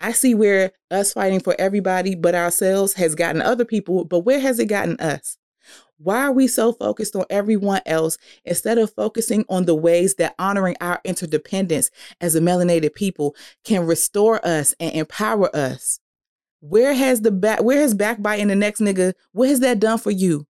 I 0.00 0.12
see 0.12 0.34
where 0.34 0.72
us 0.90 1.12
fighting 1.12 1.40
for 1.40 1.54
everybody 1.58 2.14
but 2.14 2.34
ourselves 2.34 2.94
has 2.94 3.14
gotten 3.14 3.42
other 3.42 3.66
people, 3.66 4.06
but 4.06 4.20
where 4.20 4.40
has 4.40 4.58
it 4.58 4.66
gotten 4.68 4.96
us? 5.00 5.36
Why 6.02 6.22
are 6.22 6.32
we 6.32 6.48
so 6.48 6.72
focused 6.72 7.14
on 7.14 7.26
everyone 7.30 7.80
else 7.86 8.18
instead 8.44 8.76
of 8.76 8.92
focusing 8.92 9.44
on 9.48 9.66
the 9.66 9.74
ways 9.74 10.16
that 10.16 10.34
honoring 10.36 10.74
our 10.80 11.00
interdependence 11.04 11.90
as 12.20 12.34
a 12.34 12.40
melanated 12.40 12.94
people 12.94 13.36
can 13.64 13.86
restore 13.86 14.44
us 14.44 14.74
and 14.80 14.92
empower 14.94 15.54
us? 15.54 16.00
Where 16.60 16.92
has 16.94 17.20
the 17.20 17.30
back 17.30 17.62
where 17.62 17.78
has 17.78 17.94
backbiting 17.94 18.48
the 18.48 18.56
next 18.56 18.80
nigga, 18.80 19.14
what 19.30 19.48
has 19.48 19.60
that 19.60 19.78
done 19.78 19.98
for 19.98 20.10
you? 20.10 20.46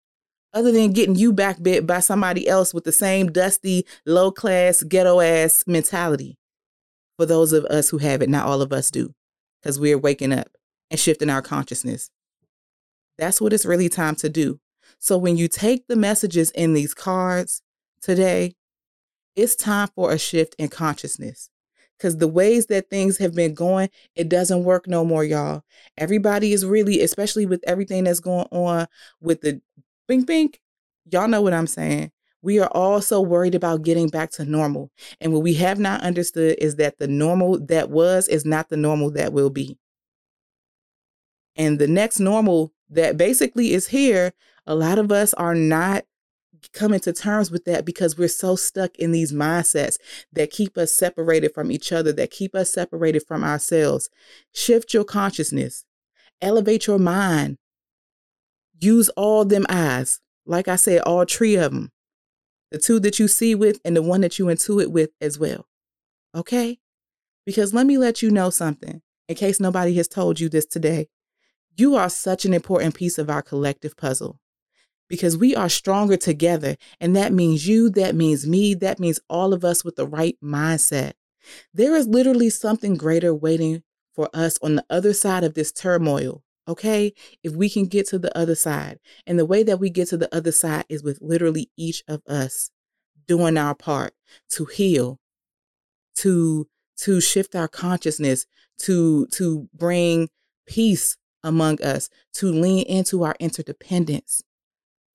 Other 0.53 0.71
than 0.71 0.93
getting 0.93 1.17
you 1.17 1.33
backbit 1.33 1.87
by 1.87 2.01
somebody 2.01 2.49
else 2.49 2.73
with 2.73 2.85
the 2.85 2.93
same 2.93 3.33
dusty, 3.33 3.87
low 4.07 4.31
class, 4.31 4.83
ghetto 4.83 5.21
ass 5.21 5.65
mentality. 5.67 6.37
For 7.17 7.27
those 7.27 7.53
of 7.53 7.65
us 7.67 7.91
who 7.91 7.99
have 7.99 8.23
it, 8.23 8.29
not 8.29 8.47
all 8.47 8.63
of 8.63 8.73
us 8.73 8.91
do, 8.91 9.15
because 9.61 9.79
we're 9.79 9.99
waking 9.99 10.33
up 10.33 10.49
and 10.91 10.99
shifting 10.99 11.31
our 11.31 11.43
consciousness. 11.43 12.11
That's 13.19 13.41
what 13.41 13.53
it's 13.53 13.67
really 13.67 13.89
time 13.89 14.15
to 14.17 14.29
do. 14.29 14.61
So 15.01 15.17
when 15.17 15.37
you 15.37 15.49
take 15.49 15.87
the 15.89 15.97
messages 15.97 16.51
in 16.53 16.75
these 16.75 16.95
cards 16.95 17.63
today, 18.03 18.55
it's 19.35 19.57
time 19.57 19.89
for 19.95 20.13
a 20.13 20.19
shift 20.19 20.55
in 20.59 20.69
consciousness. 20.69 21.49
Because 21.97 22.19
the 22.19 22.29
ways 22.29 22.67
that 22.67 22.89
things 22.89 23.19
have 23.19 23.35
been 23.35 23.55
going, 23.55 23.91
it 24.15 24.29
doesn't 24.29 24.65
work 24.65 24.87
no 24.87 25.05
more, 25.05 25.25
y'all. 25.25 25.63
Everybody 25.99 26.53
is 26.53 26.65
really, 26.65 27.01
especially 27.01 27.47
with 27.47 27.63
everything 27.67 28.05
that's 28.05 28.21
going 28.21 28.47
on 28.51 28.87
with 29.21 29.41
the 29.41 29.61
bink 30.07 30.27
bink, 30.27 30.61
y'all 31.11 31.29
know 31.29 31.43
what 31.43 31.53
I'm 31.55 31.67
saying. 31.67 32.13
We 32.43 32.59
are 32.59 32.71
all 32.73 33.03
so 33.03 33.21
worried 33.21 33.55
about 33.55 33.83
getting 33.83 34.09
back 34.09 34.31
to 34.33 34.45
normal. 34.45 34.91
And 35.21 35.33
what 35.33 35.43
we 35.43 35.55
have 35.55 35.79
not 35.79 36.03
understood 36.03 36.57
is 36.59 36.77
that 36.77 36.99
the 36.99 37.09
normal 37.09 37.59
that 37.67 37.91
was 37.91 38.29
is 38.29 38.45
not 38.47 38.69
the 38.71 38.79
normal 38.79 39.11
that 39.13 39.33
will 39.33 39.51
be. 39.51 39.79
And 41.61 41.79
the 41.79 41.87
next 41.87 42.19
normal 42.19 42.73
that 42.89 43.19
basically 43.19 43.75
is 43.75 43.89
here 43.89 44.33
a 44.67 44.75
lot 44.75 44.99
of 44.99 45.13
us 45.13 45.35
are 45.35 45.55
not 45.55 46.07
coming 46.73 47.01
to 47.01 47.13
terms 47.13 47.51
with 47.51 47.67
that 47.67 47.85
because 47.85 48.17
we're 48.17 48.29
so 48.29 48.57
stuck 48.57 48.97
in 48.97 49.13
these 49.13 49.31
mindsets 49.31 49.99
that 50.33 50.51
keep 50.51 50.79
us 50.79 50.91
separated 50.91 51.53
from 51.53 51.71
each 51.71 51.93
other, 51.93 52.15
that 52.15 52.31
keep 52.31 52.55
us 52.55 52.73
separated 52.73 53.27
from 53.27 53.45
ourselves. 53.45 54.09
Shift 54.55 54.95
your 54.95 55.05
consciousness, 55.05 55.85
elevate 56.41 56.87
your 56.87 56.99
mind, 56.99 57.59
use 58.81 59.11
all 59.11 59.45
them 59.45 59.67
eyes. 59.69 60.21
Like 60.47 60.67
I 60.67 60.77
said, 60.77 61.03
all 61.03 61.27
three 61.27 61.57
of 61.57 61.73
them 61.73 61.91
the 62.71 62.79
two 62.79 63.01
that 63.01 63.19
you 63.19 63.29
see 63.29 63.55
with 63.55 63.81
and 63.85 63.95
the 63.95 64.03
one 64.03 64.23
that 64.23 64.39
you 64.39 64.47
intuit 64.47 64.91
with 64.91 65.11
as 65.21 65.39
well. 65.39 65.67
Okay? 66.35 66.79
Because 67.45 67.75
let 67.75 67.87
me 67.87 67.99
let 67.99 68.23
you 68.23 68.31
know 68.31 68.49
something 68.49 69.03
in 69.29 69.35
case 69.35 69.61
nobody 69.61 69.95
has 69.97 70.09
told 70.09 70.41
you 70.41 70.49
this 70.49 70.65
today. 70.65 71.09
You 71.81 71.97
are 71.97 72.11
such 72.11 72.45
an 72.45 72.53
important 72.53 72.95
piece 72.95 73.17
of 73.17 73.31
our 73.31 73.41
collective 73.41 73.97
puzzle 73.97 74.39
because 75.09 75.35
we 75.39 75.57
are 75.57 75.71
stronger 75.71 76.19
together. 76.19 76.77
And 77.01 77.17
that 77.17 77.33
means 77.33 77.67
you, 77.67 77.89
that 77.93 78.15
means 78.15 78.47
me, 78.47 78.75
that 78.75 79.01
means 79.01 79.19
all 79.31 79.55
of 79.55 79.65
us 79.65 79.83
with 79.83 79.97
the 79.97 80.07
right 80.07 80.37
mindset. 80.45 81.15
There 81.73 81.97
is 81.97 82.07
literally 82.07 82.51
something 82.51 82.99
greater 82.99 83.35
waiting 83.35 83.83
for 84.15 84.29
us 84.35 84.59
on 84.61 84.77
the 84.77 84.85
other 84.91 85.15
side 85.15 85.43
of 85.43 85.55
this 85.55 85.73
turmoil. 85.73 86.43
Okay, 86.69 87.15
if 87.43 87.55
we 87.55 87.71
can 87.71 87.87
get 87.87 88.07
to 88.09 88.19
the 88.19 88.37
other 88.37 88.55
side. 88.55 88.99
And 89.27 89.39
the 89.39 89.47
way 89.47 89.63
that 89.63 89.81
we 89.81 89.89
get 89.89 90.09
to 90.09 90.19
the 90.19 90.33
other 90.37 90.53
side 90.53 90.85
is 90.91 91.03
with 91.03 91.19
literally 91.23 91.71
each 91.79 92.05
of 92.07 92.21
us 92.27 92.71
doing 93.27 93.57
our 93.57 93.75
part 93.75 94.13
to 94.51 94.67
heal, 94.67 95.19
to 96.17 96.69
to 96.99 97.23
shift 97.23 97.57
our 97.57 97.69
consciousness, 97.69 98.45
to 98.81 99.27
to 99.29 99.71
bring 99.75 100.29
peace 100.67 101.17
among 101.43 101.83
us, 101.83 102.11
to 102.35 102.53
lean 102.53 102.85
into 102.87 103.23
our 103.23 103.37
interdependence, 103.41 104.43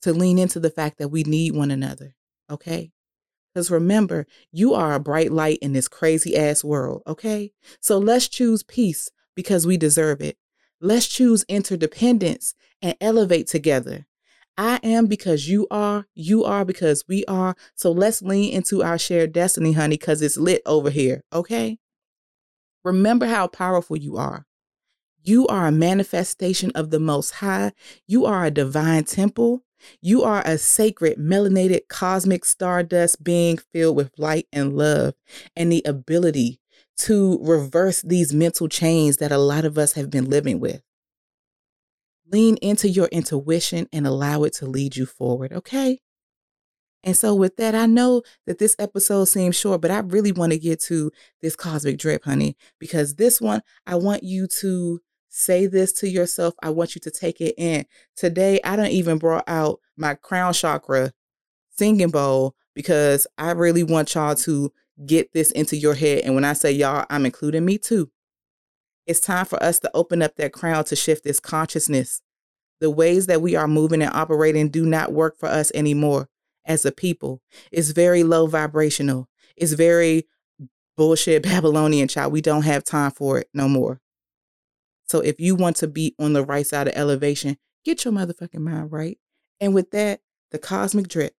to 0.01 0.13
lean 0.13 0.39
into 0.39 0.59
the 0.59 0.69
fact 0.69 0.97
that 0.97 1.09
we 1.09 1.23
need 1.23 1.55
one 1.55 1.71
another. 1.71 2.15
Okay. 2.49 2.91
Because 3.53 3.71
remember, 3.71 4.27
you 4.51 4.73
are 4.73 4.93
a 4.93 4.99
bright 4.99 5.31
light 5.31 5.59
in 5.61 5.73
this 5.73 5.87
crazy 5.87 6.35
ass 6.35 6.63
world. 6.63 7.03
Okay. 7.07 7.53
So 7.79 7.97
let's 7.97 8.27
choose 8.27 8.63
peace 8.63 9.09
because 9.35 9.65
we 9.65 9.77
deserve 9.77 10.21
it. 10.21 10.37
Let's 10.81 11.07
choose 11.07 11.45
interdependence 11.47 12.53
and 12.81 12.95
elevate 12.99 13.47
together. 13.47 14.07
I 14.57 14.79
am 14.83 15.07
because 15.07 15.49
you 15.49 15.67
are, 15.71 16.07
you 16.13 16.43
are 16.43 16.65
because 16.65 17.05
we 17.07 17.25
are. 17.25 17.55
So 17.75 17.91
let's 17.91 18.21
lean 18.21 18.53
into 18.53 18.83
our 18.83 18.97
shared 18.97 19.33
destiny, 19.33 19.73
honey, 19.73 19.97
because 19.97 20.21
it's 20.21 20.37
lit 20.37 20.61
over 20.65 20.89
here. 20.89 21.23
Okay. 21.33 21.77
Remember 22.83 23.25
how 23.25 23.47
powerful 23.47 23.97
you 23.97 24.17
are. 24.17 24.45
You 25.27 25.47
are 25.47 25.65
a 25.65 25.71
manifestation 25.71 26.71
of 26.75 26.91
the 26.91 26.99
Most 26.99 27.31
High. 27.31 27.71
You 28.05 28.27
are 28.27 28.45
a 28.45 28.51
divine 28.51 29.05
temple. 29.05 29.63
You 29.99 30.21
are 30.21 30.43
a 30.45 30.59
sacred, 30.59 31.17
melanated, 31.17 31.87
cosmic 31.87 32.45
stardust 32.45 33.23
being 33.23 33.57
filled 33.57 33.95
with 33.95 34.11
light 34.19 34.47
and 34.53 34.77
love 34.77 35.15
and 35.55 35.71
the 35.71 35.81
ability 35.83 36.59
to 36.97 37.39
reverse 37.41 38.03
these 38.03 38.35
mental 38.35 38.67
chains 38.67 39.17
that 39.17 39.31
a 39.31 39.39
lot 39.39 39.65
of 39.65 39.79
us 39.79 39.93
have 39.93 40.11
been 40.11 40.29
living 40.29 40.59
with. 40.59 40.83
Lean 42.31 42.57
into 42.57 42.87
your 42.87 43.07
intuition 43.07 43.87
and 43.91 44.05
allow 44.05 44.43
it 44.43 44.53
to 44.53 44.67
lead 44.67 44.95
you 44.95 45.07
forward, 45.07 45.51
okay? 45.51 46.01
And 47.03 47.17
so, 47.17 47.33
with 47.33 47.57
that, 47.57 47.73
I 47.73 47.87
know 47.87 48.21
that 48.45 48.59
this 48.59 48.75
episode 48.77 49.25
seems 49.25 49.55
short, 49.55 49.81
but 49.81 49.91
I 49.91 49.99
really 49.99 50.31
want 50.31 50.53
to 50.53 50.59
get 50.59 50.79
to 50.83 51.11
this 51.41 51.55
cosmic 51.55 51.97
drip, 51.97 52.25
honey, 52.25 52.57
because 52.79 53.15
this 53.15 53.39
one, 53.39 53.61
I 53.85 53.95
want 53.95 54.23
you 54.23 54.47
to 54.61 55.01
say 55.35 55.67
this 55.67 55.91
to 55.91 56.09
yourself. 56.09 56.53
I 56.63 56.69
want 56.69 56.95
you 56.95 57.01
to 57.01 57.11
take 57.11 57.41
it 57.41 57.55
in. 57.57 57.85
Today, 58.15 58.59
I 58.63 58.77
don't 58.77 58.87
even 58.87 59.17
brought 59.17 59.43
out 59.47 59.81
my 59.97 60.15
crown 60.15 60.53
chakra 60.53 61.11
singing 61.71 62.09
bowl 62.09 62.55
because 62.73 63.27
I 63.37 63.51
really 63.51 63.83
want 63.83 64.15
y'all 64.15 64.35
to 64.35 64.71
get 65.05 65.33
this 65.33 65.51
into 65.51 65.75
your 65.75 65.93
head. 65.93 66.21
And 66.23 66.35
when 66.35 66.45
I 66.45 66.53
say 66.53 66.71
y'all, 66.71 67.05
I'm 67.09 67.25
including 67.25 67.65
me 67.65 67.77
too. 67.77 68.09
It's 69.05 69.19
time 69.19 69.45
for 69.45 69.61
us 69.61 69.79
to 69.79 69.91
open 69.93 70.21
up 70.21 70.37
that 70.37 70.53
crown 70.53 70.85
to 70.85 70.95
shift 70.95 71.25
this 71.25 71.41
consciousness. 71.41 72.21
The 72.79 72.89
ways 72.89 73.27
that 73.27 73.41
we 73.41 73.55
are 73.55 73.67
moving 73.67 74.01
and 74.01 74.13
operating 74.13 74.69
do 74.69 74.85
not 74.85 75.11
work 75.11 75.37
for 75.37 75.47
us 75.49 75.69
anymore 75.75 76.29
as 76.65 76.85
a 76.85 76.93
people. 76.93 77.41
It's 77.73 77.91
very 77.91 78.23
low 78.23 78.47
vibrational. 78.47 79.27
It's 79.57 79.73
very 79.73 80.27
bullshit 80.95 81.43
Babylonian 81.43 82.07
child. 82.07 82.31
We 82.31 82.41
don't 82.41 82.63
have 82.63 82.85
time 82.85 83.11
for 83.11 83.39
it 83.39 83.49
no 83.53 83.67
more. 83.67 83.99
So 85.07 85.19
if 85.19 85.39
you 85.39 85.55
want 85.55 85.77
to 85.77 85.87
be 85.87 86.15
on 86.19 86.33
the 86.33 86.43
right 86.43 86.65
side 86.65 86.87
of 86.87 86.95
elevation, 86.95 87.57
get 87.83 88.05
your 88.05 88.13
motherfucking 88.13 88.59
mind 88.59 88.91
right. 88.91 89.17
And 89.59 89.73
with 89.73 89.91
that, 89.91 90.21
the 90.51 90.59
cosmic 90.59 91.07
drip. 91.07 91.33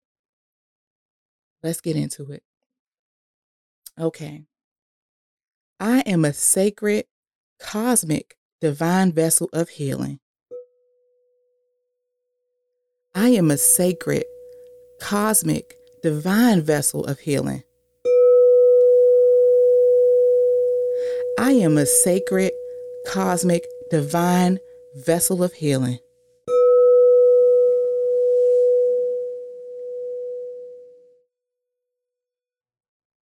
Let's 1.62 1.80
get 1.80 1.96
into 1.96 2.30
it. 2.30 2.42
Okay. 3.99 4.44
I 5.80 6.00
am 6.00 6.25
a 6.25 6.32
sacred, 6.32 7.06
cosmic, 7.58 8.37
divine 8.61 9.12
vessel 9.12 9.49
of 9.52 9.70
healing. 9.70 10.20
I 13.14 13.30
am 13.30 13.50
a 13.50 13.56
sacred, 13.56 14.25
cosmic, 15.00 15.75
divine 16.02 16.62
vessel 16.62 17.04
of 17.04 17.18
healing. 17.20 17.62
I 21.38 21.52
am 21.52 21.76
a 21.78 21.87
sacred, 21.87 22.52
cosmic, 23.06 23.66
divine 23.90 24.58
vessel 24.94 25.42
of 25.42 25.52
healing. 25.54 25.98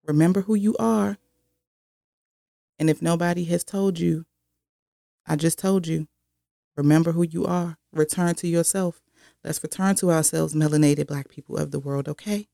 Remember 0.06 0.42
who 0.42 0.54
you 0.54 0.76
are. 0.78 1.18
And 2.78 2.90
if 2.90 3.00
nobody 3.00 3.44
has 3.44 3.64
told 3.64 3.98
you, 3.98 4.26
I 5.26 5.36
just 5.36 5.58
told 5.58 5.86
you. 5.86 6.08
Remember 6.76 7.12
who 7.12 7.22
you 7.22 7.44
are. 7.44 7.76
Return 7.92 8.34
to 8.36 8.48
yourself. 8.48 9.00
Let's 9.44 9.62
return 9.62 9.94
to 9.96 10.10
ourselves, 10.10 10.54
melanated 10.54 11.06
black 11.06 11.28
people 11.28 11.56
of 11.56 11.70
the 11.70 11.78
world, 11.78 12.08
okay? 12.08 12.48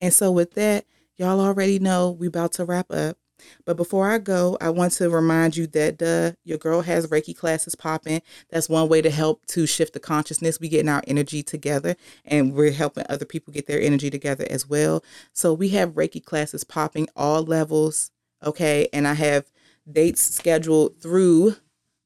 And 0.00 0.14
so 0.14 0.30
with 0.30 0.54
that, 0.54 0.86
y'all 1.16 1.40
already 1.40 1.78
know 1.78 2.10
we 2.10 2.26
about 2.26 2.52
to 2.52 2.64
wrap 2.64 2.90
up. 2.90 3.18
But 3.64 3.76
before 3.76 4.10
I 4.10 4.18
go, 4.18 4.56
I 4.60 4.70
want 4.70 4.92
to 4.94 5.10
remind 5.10 5.56
you 5.56 5.66
that 5.68 6.02
uh, 6.02 6.36
your 6.44 6.58
girl 6.58 6.82
has 6.82 7.06
Reiki 7.06 7.36
classes 7.36 7.74
popping. 7.74 8.22
That's 8.50 8.68
one 8.68 8.88
way 8.88 9.02
to 9.02 9.10
help 9.10 9.46
to 9.46 9.66
shift 9.66 9.92
the 9.92 10.00
consciousness. 10.00 10.60
We 10.60 10.68
getting 10.68 10.88
our 10.88 11.02
energy 11.06 11.42
together, 11.42 11.96
and 12.24 12.54
we're 12.54 12.72
helping 12.72 13.04
other 13.08 13.24
people 13.24 13.52
get 13.52 13.66
their 13.66 13.80
energy 13.80 14.10
together 14.10 14.46
as 14.50 14.68
well. 14.68 15.04
So 15.32 15.52
we 15.52 15.70
have 15.70 15.90
Reiki 15.94 16.24
classes 16.24 16.64
popping, 16.64 17.08
all 17.16 17.42
levels, 17.42 18.10
Okay. 18.44 18.88
And 18.92 19.06
I 19.06 19.14
have 19.14 19.50
dates 19.90 20.22
scheduled 20.22 21.00
through 21.00 21.56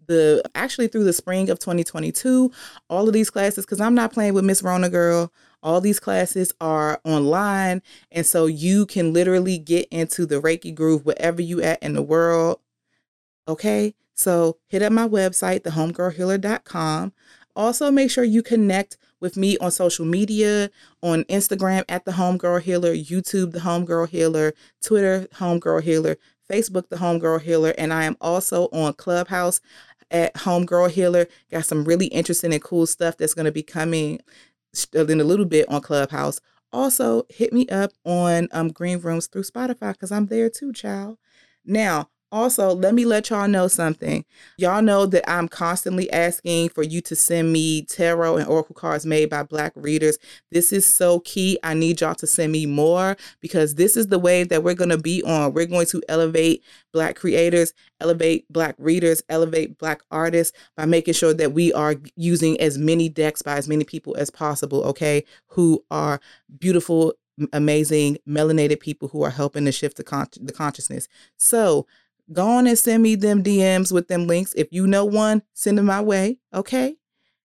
the 0.06 0.42
actually 0.54 0.88
through 0.88 1.04
the 1.04 1.12
spring 1.12 1.48
of 1.50 1.58
2022. 1.58 2.50
All 2.90 3.06
of 3.06 3.14
these 3.14 3.30
classes, 3.30 3.64
because 3.64 3.80
I'm 3.80 3.94
not 3.94 4.12
playing 4.12 4.34
with 4.34 4.44
Miss 4.44 4.62
Rona 4.62 4.90
Girl. 4.90 5.32
All 5.64 5.80
these 5.80 5.98
classes 5.98 6.52
are 6.60 7.00
online. 7.04 7.82
And 8.12 8.26
so 8.26 8.46
you 8.46 8.86
can 8.86 9.12
literally 9.12 9.58
get 9.58 9.88
into 9.90 10.26
the 10.26 10.40
Reiki 10.40 10.74
groove 10.74 11.04
wherever 11.06 11.40
you 11.42 11.62
at 11.62 11.82
in 11.82 11.94
the 11.94 12.02
world. 12.02 12.60
Okay. 13.48 13.94
So 14.14 14.58
hit 14.66 14.82
up 14.82 14.92
my 14.92 15.08
website, 15.08 15.60
thehomegirlhealer.com. 15.62 17.12
Also, 17.56 17.90
make 17.90 18.10
sure 18.10 18.24
you 18.24 18.42
connect 18.42 18.96
with 19.20 19.36
me 19.36 19.56
on 19.58 19.70
social 19.70 20.04
media 20.04 20.70
on 21.02 21.24
Instagram 21.24 21.84
at 21.88 22.04
the 22.04 22.12
Homegirl 22.12 22.62
Healer, 22.62 22.94
YouTube, 22.94 23.52
the 23.52 23.60
Homegirl 23.60 24.08
Healer, 24.08 24.52
Twitter, 24.82 25.28
Homegirl 25.34 25.82
Healer, 25.82 26.16
Facebook, 26.50 26.88
the 26.88 26.96
Homegirl 26.96 27.40
Healer, 27.42 27.72
and 27.78 27.92
I 27.92 28.04
am 28.04 28.16
also 28.20 28.68
on 28.72 28.92
Clubhouse 28.94 29.60
at 30.10 30.34
Homegirl 30.34 30.90
Healer. 30.90 31.26
Got 31.50 31.64
some 31.64 31.84
really 31.84 32.06
interesting 32.06 32.52
and 32.52 32.62
cool 32.62 32.86
stuff 32.86 33.16
that's 33.16 33.34
going 33.34 33.46
to 33.46 33.52
be 33.52 33.62
coming 33.62 34.20
in 35.10 35.20
a 35.20 35.24
little 35.24 35.46
bit 35.46 35.68
on 35.68 35.80
Clubhouse. 35.80 36.40
Also, 36.72 37.24
hit 37.28 37.52
me 37.52 37.68
up 37.68 37.92
on 38.04 38.48
um, 38.52 38.68
Green 38.68 38.98
Rooms 38.98 39.26
through 39.28 39.44
Spotify 39.44 39.92
because 39.92 40.12
I'm 40.12 40.26
there 40.26 40.50
too, 40.50 40.72
child. 40.72 41.18
Now, 41.64 42.10
also, 42.32 42.74
let 42.74 42.94
me 42.94 43.04
let 43.04 43.30
y'all 43.30 43.46
know 43.46 43.68
something. 43.68 44.24
Y'all 44.58 44.82
know 44.82 45.06
that 45.06 45.28
I'm 45.30 45.46
constantly 45.46 46.10
asking 46.10 46.70
for 46.70 46.82
you 46.82 47.00
to 47.02 47.14
send 47.14 47.52
me 47.52 47.82
tarot 47.82 48.38
and 48.38 48.48
oracle 48.48 48.74
cards 48.74 49.06
made 49.06 49.30
by 49.30 49.44
Black 49.44 49.72
readers. 49.76 50.18
This 50.50 50.72
is 50.72 50.84
so 50.84 51.20
key. 51.20 51.58
I 51.62 51.74
need 51.74 52.00
y'all 52.00 52.14
to 52.16 52.26
send 52.26 52.50
me 52.50 52.66
more 52.66 53.16
because 53.40 53.76
this 53.76 53.96
is 53.96 54.08
the 54.08 54.18
wave 54.18 54.48
that 54.48 54.64
we're 54.64 54.74
going 54.74 54.90
to 54.90 54.98
be 54.98 55.22
on. 55.22 55.52
We're 55.52 55.66
going 55.66 55.86
to 55.86 56.02
elevate 56.08 56.64
Black 56.92 57.14
creators, 57.16 57.72
elevate 58.00 58.46
Black 58.50 58.74
readers, 58.78 59.22
elevate 59.28 59.78
Black 59.78 60.02
artists 60.10 60.56
by 60.76 60.86
making 60.86 61.14
sure 61.14 61.34
that 61.34 61.52
we 61.52 61.72
are 61.72 61.94
using 62.16 62.60
as 62.60 62.78
many 62.78 63.08
decks 63.08 63.42
by 63.42 63.56
as 63.56 63.68
many 63.68 63.84
people 63.84 64.16
as 64.16 64.30
possible, 64.30 64.82
okay, 64.84 65.24
who 65.48 65.84
are 65.90 66.20
beautiful, 66.58 67.14
amazing, 67.52 68.18
melanated 68.28 68.80
people 68.80 69.08
who 69.08 69.22
are 69.22 69.30
helping 69.30 69.64
to 69.64 69.72
shift 69.72 69.96
the, 69.96 70.04
con- 70.04 70.28
the 70.40 70.52
consciousness. 70.52 71.08
So, 71.36 71.86
Go 72.32 72.46
on 72.46 72.66
and 72.66 72.78
send 72.78 73.02
me 73.02 73.16
them 73.16 73.42
DMs 73.42 73.92
with 73.92 74.08
them 74.08 74.26
links. 74.26 74.54
If 74.54 74.68
you 74.70 74.86
know 74.86 75.04
one, 75.04 75.42
send 75.52 75.78
them 75.78 75.86
my 75.86 76.00
way. 76.00 76.38
Okay. 76.52 76.96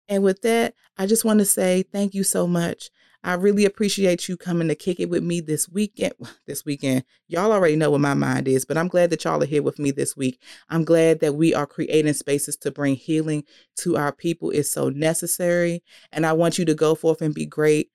And 0.07 0.23
with 0.23 0.41
that, 0.41 0.73
I 0.97 1.05
just 1.05 1.25
want 1.25 1.39
to 1.39 1.45
say 1.45 1.83
thank 1.83 2.13
you 2.13 2.23
so 2.23 2.47
much. 2.47 2.89
I 3.25 3.35
really 3.35 3.63
appreciate 3.63 4.27
you 4.27 4.35
coming 4.35 4.67
to 4.67 4.75
kick 4.75 4.99
it 4.99 5.09
with 5.09 5.23
me 5.23 5.39
this 5.39 5.69
weekend. 5.69 6.13
This 6.45 6.65
weekend, 6.65 7.05
y'all 7.27 7.53
already 7.53 7.77
know 7.77 7.89
what 7.89 8.01
my 8.01 8.13
mind 8.13 8.49
is, 8.49 8.65
but 8.65 8.77
I'm 8.77 8.89
glad 8.89 9.11
that 9.11 9.23
y'all 9.23 9.41
are 9.41 9.45
here 9.45 9.63
with 9.63 9.79
me 9.79 9.91
this 9.91 10.17
week. 10.17 10.41
I'm 10.69 10.83
glad 10.83 11.21
that 11.21 11.35
we 11.35 11.53
are 11.53 11.65
creating 11.65 12.13
spaces 12.13 12.57
to 12.57 12.71
bring 12.71 12.95
healing 12.95 13.45
to 13.77 13.95
our 13.95 14.11
people. 14.11 14.51
It's 14.51 14.69
so 14.69 14.89
necessary. 14.89 15.83
And 16.11 16.25
I 16.25 16.33
want 16.33 16.57
you 16.57 16.65
to 16.65 16.75
go 16.75 16.95
forth 16.95 17.21
and 17.21 17.33
be 17.33 17.45
great. 17.45 17.91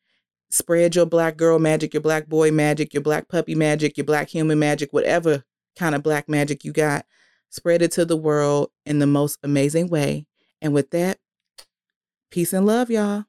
Spread 0.49 0.97
your 0.97 1.05
black 1.05 1.37
girl 1.37 1.59
magic, 1.59 1.93
your 1.93 2.01
black 2.01 2.27
boy 2.27 2.51
magic, 2.51 2.95
your 2.95 3.03
black 3.03 3.29
puppy 3.29 3.55
magic, 3.55 3.99
your 3.99 4.07
black 4.07 4.31
human 4.31 4.59
magic, 4.59 4.95
whatever 4.95 5.45
kind 5.79 5.95
of 5.95 6.03
black 6.03 6.29
magic 6.29 6.65
you 6.65 6.73
got. 6.73 7.07
Spread 7.51 7.81
it 7.81 7.93
to 7.93 8.05
the 8.05 8.17
world 8.17 8.71
in 8.85 8.99
the 8.99 9.07
most 9.07 9.39
amazing 9.43 9.89
way. 9.89 10.27
And 10.61 10.75
with 10.75 10.91
that, 10.91 11.19
peace 12.31 12.53
and 12.53 12.67
love, 12.67 12.91
y'all. 12.91 13.25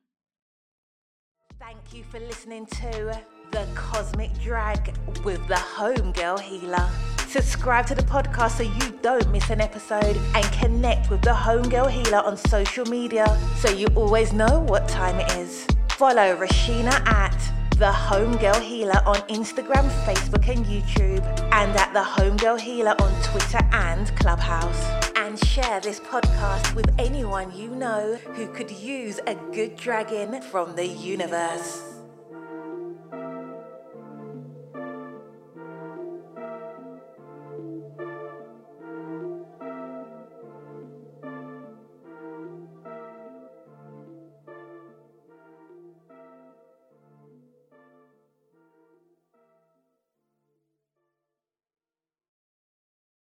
Thank 1.59 1.93
you 1.93 2.03
for 2.03 2.19
listening 2.19 2.65
to 2.65 3.21
The 3.51 3.67
Cosmic 3.75 4.37
Drag 4.41 4.93
with 5.23 5.47
the 5.47 5.55
Homegirl 5.55 6.39
Healer. 6.39 6.89
Subscribe 7.27 7.85
to 7.85 7.95
the 7.95 8.01
podcast 8.01 8.57
so 8.57 8.63
you 8.63 8.99
don't 9.03 9.31
miss 9.31 9.49
an 9.51 9.61
episode 9.61 10.17
and 10.33 10.43
connect 10.53 11.11
with 11.11 11.21
the 11.21 11.29
Homegirl 11.29 11.91
Healer 11.91 12.19
on 12.19 12.35
social 12.35 12.85
media 12.87 13.37
so 13.57 13.69
you 13.69 13.85
always 13.95 14.33
know 14.33 14.61
what 14.67 14.87
time 14.87 15.15
it 15.17 15.31
is. 15.33 15.67
Follow 15.91 16.35
Reshena 16.35 17.05
at 17.07 17.58
the 17.79 17.85
Homegirl 17.85 18.61
Healer 18.61 19.01
on 19.05 19.15
Instagram, 19.29 19.89
Facebook, 20.03 20.49
and 20.53 20.65
YouTube, 20.65 21.25
and 21.53 21.71
at 21.77 21.93
the 21.93 22.01
Homegirl 22.01 22.59
Healer 22.59 22.93
on 22.99 23.23
Twitter 23.23 23.65
and 23.71 24.13
Clubhouse. 24.17 24.83
And 25.15 25.39
share 25.45 25.79
this 25.79 26.01
podcast 26.01 26.75
with 26.75 26.93
anyone 26.99 27.55
you 27.55 27.69
know 27.69 28.19
who 28.33 28.49
could 28.49 28.69
use 28.69 29.21
a 29.27 29.35
good 29.53 29.77
dragon 29.77 30.41
from 30.41 30.75
the 30.75 30.85
universe. 30.85 31.88